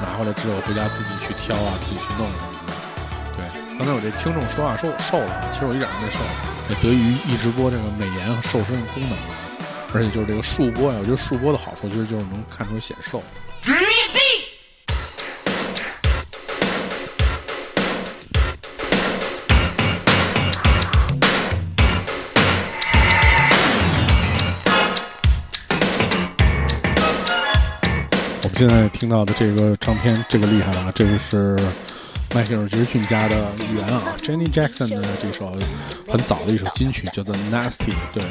[0.00, 2.72] 拿回来之后回家自己去挑啊，自己去弄什么的。
[3.36, 6.18] 对，刚才我这听众说啊，说我瘦了，其实我一点都没瘦，
[6.68, 9.34] 这得益于一直播这个美颜和瘦身的功能啊，
[9.92, 13.22] 而且就是这个竖播呀，我觉得竖播的好处其实就是能看出显瘦。
[28.66, 30.92] 现在听到的这个唱片，这个厉害了啊！
[30.94, 31.54] 这个是
[32.34, 33.36] 迈克尔·杰克逊家的
[33.74, 35.54] 原啊，Jenny Jackson 的这首
[36.08, 37.90] 很早的一首金曲，叫做《Nasty》。
[38.14, 38.22] 对，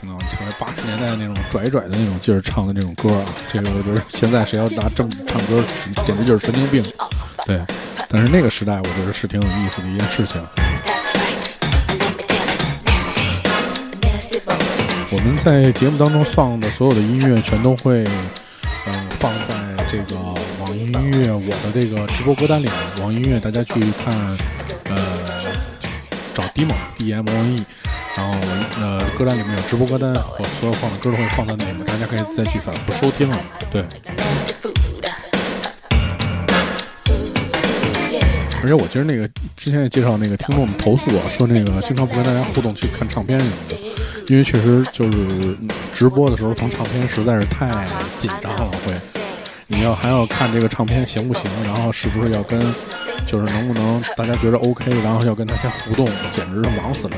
[0.00, 3.26] 可能成为八十年代那种拽拽的那种劲儿唱的那种歌啊。
[3.52, 5.62] 这个我觉得现在谁要拿这么唱歌，
[6.04, 6.84] 简直就是神经病。
[7.46, 7.62] 对，
[8.08, 10.44] 但是那个时代，我觉得是挺有意思的一件事情。
[15.12, 18.04] 我们在节目当中放的所有的音乐，全都会，
[18.86, 19.54] 呃，放在
[19.90, 20.20] 这个
[20.60, 22.74] 网易音乐我的这个直播歌单里面。
[23.00, 24.14] 网易音乐大家去看，
[24.84, 24.96] 呃，
[26.34, 27.64] 找 Demo D M O N E，
[28.14, 28.38] 然后
[28.80, 33.42] 呃歌单里面有直播歌单，我所有放的歌都会放在那里面，大家可以再去反复收听了。
[33.70, 33.82] 对，
[38.62, 39.26] 而且我今儿那个
[39.56, 43.76] 之前也介绍那个听众们投诉我说那个经常不跟大家互动去看唱片什么的，
[44.26, 45.56] 因为确实就是
[45.94, 47.86] 直播的时候放唱片实在是太
[48.18, 48.92] 紧张了，会
[49.70, 52.58] 你要还要看这个唱片行不行，然后是不是要跟
[53.26, 57.16] 就是能不能大家觉得 OK，然后要跟他先互动，简直是忙死了。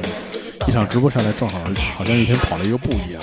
[0.66, 1.60] 一场直播下来，正好
[1.94, 3.22] 好像一天跑了一个步一样。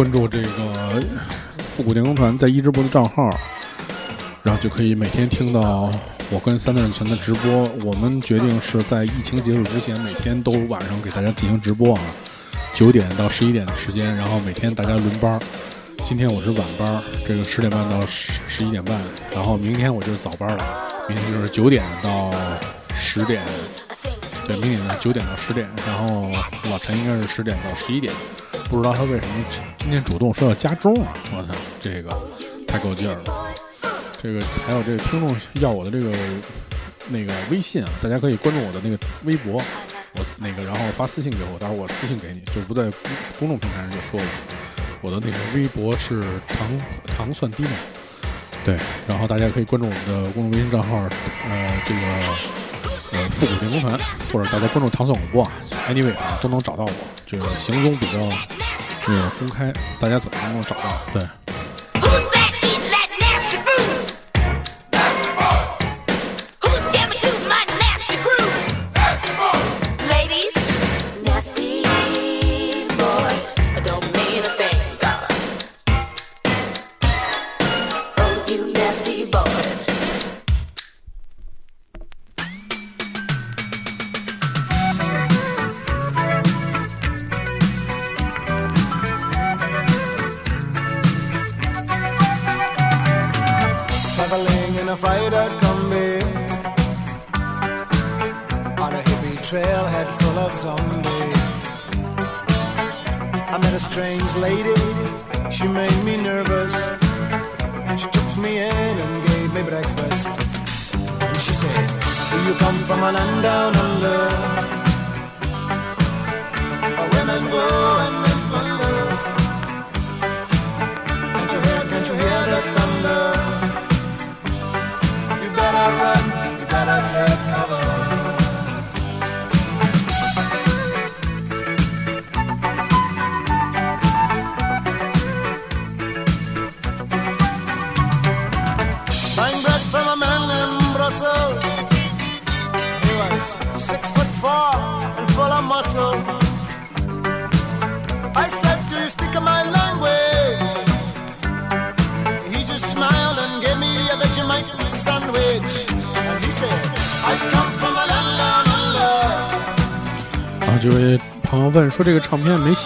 [0.00, 1.04] 关注这个
[1.58, 3.28] 复古电工团在一直播的账号，
[4.42, 5.92] 然后就可以每天听到
[6.30, 7.68] 我跟三段全的直播。
[7.84, 12.00] 我们决定是在疫情结束之前，每天都晚上给大家进行直播啊，
[12.72, 15.38] 九点到十一点的时间，然后每天大家轮班。
[16.02, 18.98] 今天我是晚班，这个十点半到十十一点半，
[19.34, 20.64] 然后明天我就是早班了，
[21.10, 22.30] 明天就是九点到
[22.94, 23.42] 十点。
[24.46, 26.26] 对，明天呢九点到十点，然后
[26.70, 28.14] 老陈应该是十点到十一点，
[28.70, 29.44] 不知道他为什么
[29.78, 31.12] 今天主动说要加钟啊！
[31.36, 32.16] 我操，这个
[32.68, 33.52] 太够劲儿了。
[34.22, 36.16] 这个还有这个听众要我的这个
[37.08, 39.54] 那个微信啊，大家可以关注我的那个微博，
[40.14, 43.10] 我那个然后发私信给我，到时候我私信给你，就不在公
[43.40, 44.26] 公众平台上就说了。
[45.02, 47.70] 我的那个微博是糖糖蒜低嘛，
[48.64, 50.96] 对，然后大家可以关注我们的公众微信账号，
[51.48, 52.36] 呃，这个呃
[53.30, 53.98] 复古电工团，
[54.32, 55.52] 或者大家关注糖蒜广播啊
[55.88, 56.90] ，anyway 啊都能找到我。
[57.26, 58.18] 这个行踪比较
[59.06, 60.96] 这个公开，大家怎么能够找到？
[61.12, 61.26] 对，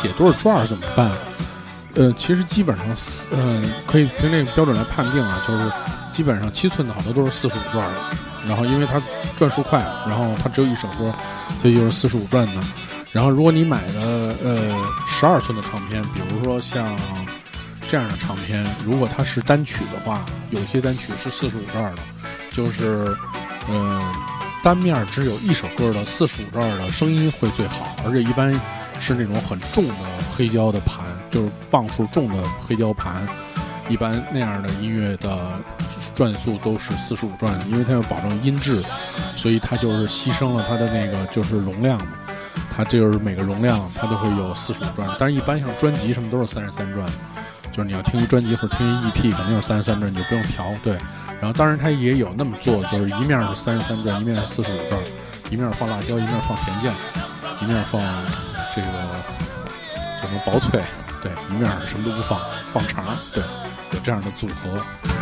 [0.04, 1.10] 写多少转儿怎么办？
[1.94, 5.72] 呃，其实基本上四，呃，可以凭这个标准来判定啊，就是
[6.12, 7.94] 基本上七寸的好多都是四十五转的，
[8.46, 9.00] 然后因为它
[9.34, 11.10] 转数快，然后它只有一首歌，
[11.62, 12.60] 所以就是四十五转的。
[13.12, 16.94] 然后如果你买的呃十二寸的唱片，比如说像
[17.88, 22.02] 这样的唱片，如果它是单曲的话，有些单曲是四十五转的，
[22.50, 23.16] 就是
[23.68, 24.12] 呃
[24.62, 28.52] 单面只有一首歌的四十五转的声音会最好，而且一般
[28.98, 29.94] 是那种很重的
[30.34, 33.26] 黑胶的盘，就是磅数重的黑胶盘，
[33.88, 35.52] 一般那样的音乐的
[36.14, 38.82] 转速都是四十五转，因为它要保证音质，
[39.36, 42.06] 所以它就是牺牲了它的那个就是容量嘛。
[42.76, 47.06] 它就是每个容量它都会有四十五转，但是一般像专辑什么都是三十三转，
[47.70, 50.66] 就是你要听一专辑或者听一 EP 肯定是三十三转，你就不用调。
[50.82, 50.94] 对，
[51.40, 55.00] 然后当然它也有那么做，就是一面是三十三转，一面是四十五转，
[55.50, 56.92] 一面放辣椒，一面放甜酱，
[57.62, 58.00] 一面放
[58.74, 58.88] 这个
[60.20, 60.82] 什么薄脆，
[61.22, 62.40] 对，一面什么都不放，
[62.72, 63.42] 放肠，对，
[63.92, 65.13] 有这样的组合。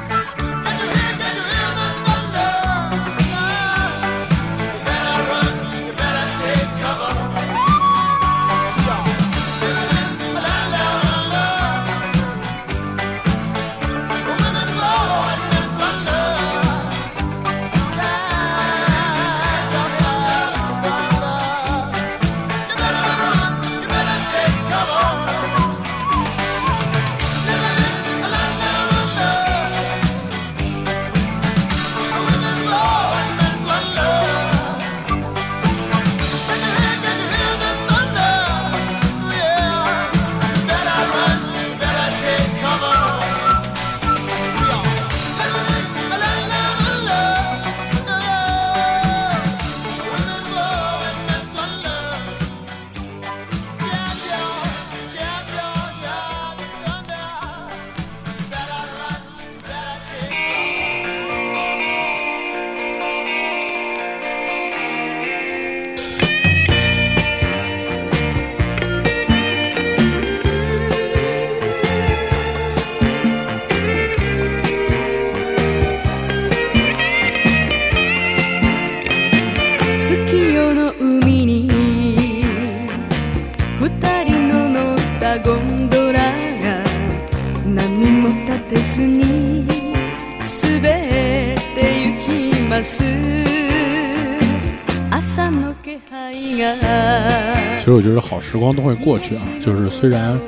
[98.42, 100.38] 时光都会过去啊，就是虽然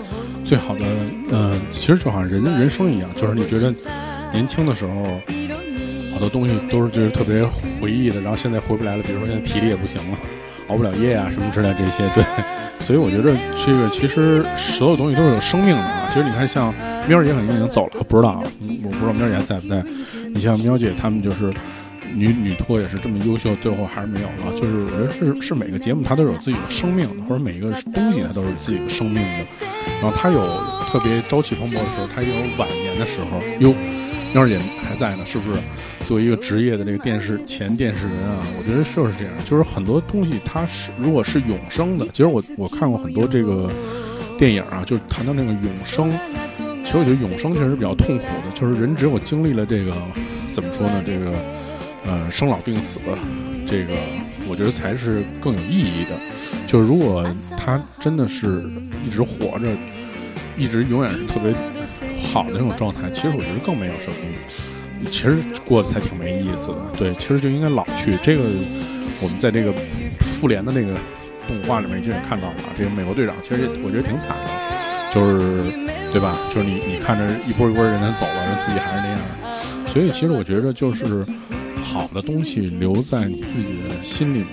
[0.44, 0.84] 最好的，
[1.30, 3.72] 呃，其实就好像人人生一样，就是你觉得
[4.32, 5.20] 年轻的时候，
[6.12, 7.42] 好多东西都是就是特别
[7.80, 10.18] 回忆的，然后现在回不来了，比如说现在体力也不行了，
[10.68, 12.24] 熬不了夜啊什么之类这些，对，
[12.78, 13.34] 所以我觉得
[13.64, 16.10] 这个其实所有东西都是有生命的啊。
[16.12, 16.74] 其实你看，像
[17.08, 18.42] 喵姐可能已经走了，不知道，啊
[18.82, 19.82] 我不知道喵姐还在不在。
[20.34, 21.52] 你像喵姐他们就是。
[22.14, 24.52] 女女托也是这么优秀，最后还是没有了。
[24.56, 29.46] 就是我觉得是是每个节目它都有自己的生命，或者每一个东西它都是自己的生命的。
[30.00, 30.40] 然后它有
[30.90, 33.40] 特别朝气蓬勃的时候，它也有晚年的时候。
[33.60, 33.74] 哟，
[34.32, 35.60] 喵儿姐还在呢，是不是？
[36.04, 43.70] 作为一个职业的这个电视前电视人啊，我觉得就是这样，就是很多东西它是如果是永生的，其实我我看过很多这个
[44.36, 46.12] 电影啊，就谈到那个永生。
[46.84, 49.94] 其实我觉得永生确实比较痛苦的，就是人只有经历了这个
[50.52, 51.02] 怎么说呢？
[51.06, 51.32] 这个
[52.04, 53.00] 呃生老病死，
[53.66, 53.94] 这个
[54.46, 56.10] 我觉得才是更有意义的。
[56.66, 57.24] 就是如果
[57.56, 58.64] 他真的是
[59.04, 59.68] 一直活着，
[60.56, 61.52] 一直永远是特别
[62.32, 66.78] 好的那种状态，其实我觉得更没有什么，其实过得才挺没意思的。
[66.98, 68.16] 对，其实就应该老去。
[68.22, 68.42] 这个
[69.22, 69.72] 我们在这个
[70.20, 70.94] 复联的那个
[71.46, 75.72] 动画里面就也看到了，这个美国队长其实我觉得挺惨的，就是
[76.12, 76.36] 对吧？
[76.52, 79.18] 就是你你看着一波一波人他走了，自己还是那样。
[79.86, 81.24] 所以其实我觉得就是
[81.84, 84.48] 好的东西留在你自己的心里面，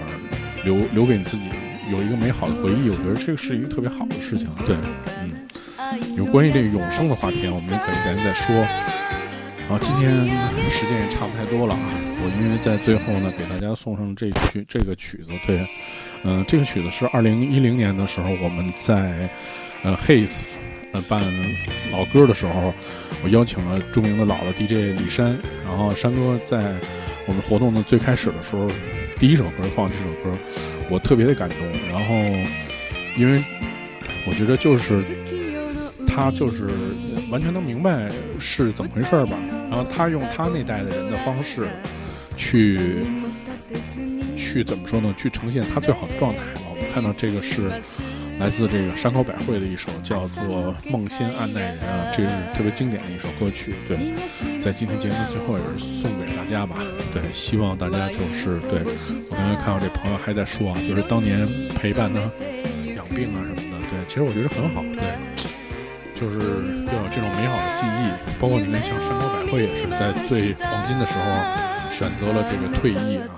[0.65, 1.45] 留留给你自己
[1.91, 4.47] 有一个美好的回忆，我觉得这个是一个特别好的事情。
[4.67, 4.75] 对，
[5.19, 5.31] 嗯，
[6.15, 8.67] 有关于这个永生的话题，我们可以改天再说。
[9.67, 10.11] 好，今天
[10.69, 11.79] 时间也差不太多了啊，
[12.19, 15.65] 我因为在最后呢，给大家送上这曲这个曲子，对，
[16.23, 19.29] 嗯、这个曲子是二零一零年的时候我们在
[19.83, 20.39] 呃 Haze
[20.91, 21.21] 呃办
[21.93, 22.73] 老歌的时候，
[23.23, 26.73] 我邀请了著名的老的 DJ 李山，然后山哥在
[27.27, 28.69] 我们活动的最开始的时候，
[29.17, 30.35] 第一首歌放这首歌，
[30.89, 31.57] 我特别的感动。
[31.89, 32.13] 然后，
[33.17, 33.43] 因为
[34.27, 34.99] 我觉得就是
[36.07, 36.67] 他就是
[37.29, 38.09] 完全能明白
[38.39, 39.37] 是怎么回事吧，
[39.69, 41.67] 然后他用他那代的人的方式
[42.35, 43.05] 去
[44.35, 45.13] 去怎么说呢？
[45.17, 46.39] 去呈现他最好的状态。
[46.69, 47.71] 我们看到这个是
[48.41, 53.75] 来自这个山口百惠的一首叫做《梦仙暗奈人》啊，这是特别经典的一首歌曲。
[53.87, 53.95] 对，
[54.59, 56.77] 在今天节目最后也是送给大家吧。
[57.13, 58.81] 对，希望大家就是对
[59.29, 62.19] 我刚才看到这朋友还在说啊，就是当年陪伴他
[62.95, 63.85] 养病啊什么的。
[63.91, 64.81] 对，其实我觉得很好。
[64.97, 65.13] 对，
[66.15, 66.39] 就是
[66.87, 68.09] 要有这种美好的记忆。
[68.41, 73.29] 包括你看，像山口百惠也是在最黄金的时候选择了这个退役啊，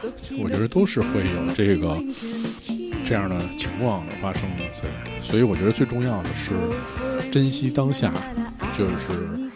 [0.41, 1.97] 我觉得都是会有这个
[3.06, 4.64] 这样的情况发生的。
[4.82, 4.89] 对，
[5.22, 6.51] 所以我觉得最重要的是
[7.32, 8.12] 珍惜当下，
[8.72, 9.49] 就是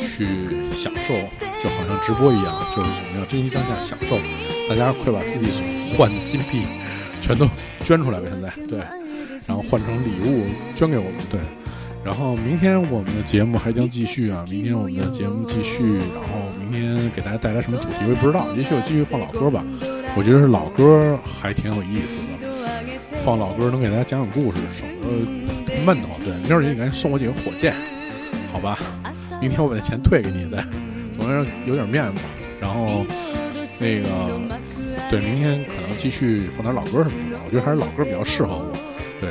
[0.00, 0.26] 去
[0.74, 1.14] 享受，
[1.62, 4.16] 就好像直播一样，就是我们要珍惜当下，享受。
[4.68, 5.64] 大家快把自己所
[5.96, 6.62] 换的金币
[7.20, 7.48] 全都
[7.84, 8.78] 捐出来吧，现在对，
[9.46, 11.40] 然后换成礼物捐给我们，对。
[12.04, 14.44] 然后明天我们的节目还将继续啊！
[14.50, 19.64] 明天我们的节目继续，然后明天给大家带来什么主题我也不知道，也许我继续放老歌吧。
[20.14, 22.43] 我觉得是老歌还挺有意思的，
[23.24, 24.86] 放老歌能给大家讲讲故事，省
[25.64, 26.20] 得闷得慌。
[26.22, 27.74] 对，明儿你赶紧送我几个火箭，
[28.52, 28.78] 好吧？
[29.40, 30.62] 明天我把那钱退给你再，
[31.10, 32.22] 总要有点面子。
[32.60, 33.06] 然后
[33.78, 34.38] 那个
[35.10, 38.72] 对，明天可能继续放点老歌什么的，我觉得还是老歌比较适合我。
[39.22, 39.30] 对。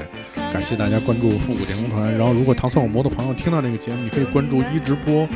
[0.51, 2.11] 感谢大家关注复古电工团。
[2.15, 5.27] 然后，如果唐宋广播的朋友听到这个节目，你可以关注一直播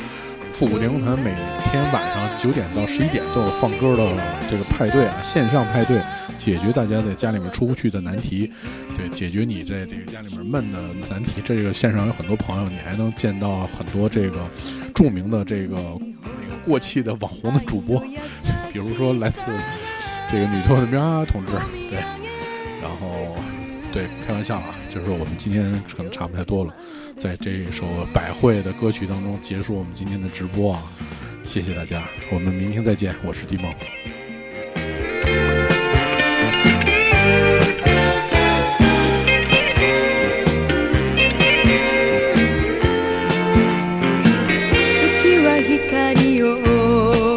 [0.57, 1.35] 复古电工团，每
[1.65, 4.11] 天晚上九点到十一点都有放歌的
[4.49, 6.01] 这个派对啊，线上派对，
[6.35, 8.51] 解决大家在家里面出不去的难题，
[8.95, 10.79] 对，解决你在这个家里面闷的
[11.11, 11.43] 难题。
[11.45, 14.49] 这个线上有很多朋友，你还能见到很多这个
[14.95, 15.75] 著名的这个
[16.23, 17.99] 那个过气的网红的主播，
[18.73, 19.51] 比如说来自
[20.27, 21.51] 这个女托的喵啊同志，
[21.91, 21.99] 对，
[22.81, 23.35] 然后。
[23.92, 26.74] 对，开玩笑啊，就是我们今天可能差不太多了，
[27.18, 30.82] 在这首百惠的歌曲当中结束我们今天的直播啊，
[31.44, 33.72] 谢谢大家，我们明天再见，我是地梦。
[45.24, 47.36] 月は光を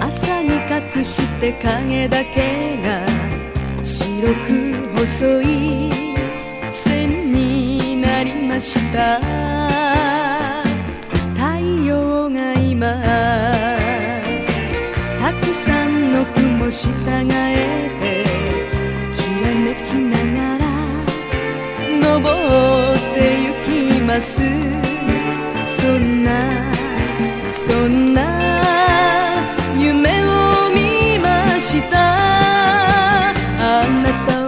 [0.00, 3.06] 朝に隠して影だけが
[3.84, 4.65] 白く
[4.97, 5.45] 細い
[6.71, 9.19] 線になりました。
[11.35, 12.91] 太陽が今
[15.21, 16.89] たくさんの雲従
[17.31, 18.25] えて
[19.15, 20.65] きらめきながら
[22.01, 22.25] 登
[22.95, 24.41] ってゆきます。
[25.79, 26.29] そんな
[27.51, 28.16] そんな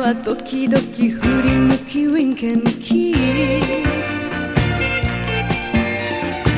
[0.10, 3.18] は時々振り向きウィンケンキス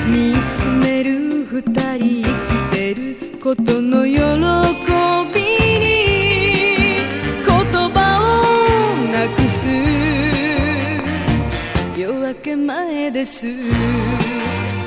[0.08, 1.62] 見つめる二
[1.98, 5.42] 人生きてることの喜び
[5.82, 5.92] に
[7.44, 7.52] 言
[7.92, 8.32] 葉を
[9.12, 9.68] なくす
[12.00, 13.48] 夜明け前です。
[13.48, 13.68] 言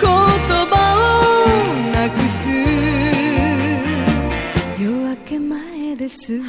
[0.00, 2.48] 葉をなくす。
[4.80, 6.40] 夜明け前です。